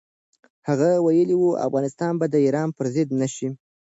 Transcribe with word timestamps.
هغه 0.67 0.89
ویلي 1.05 1.35
و، 1.37 1.45
افغانستان 1.67 2.13
به 2.19 2.25
د 2.29 2.35
ایران 2.45 2.69
پر 2.77 2.85
ضد 2.95 3.09
نه 3.21 3.27
شي. 3.35 3.47